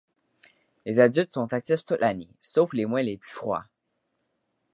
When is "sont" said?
1.33-1.53